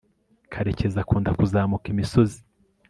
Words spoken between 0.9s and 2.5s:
akunda kuzamuka imisozi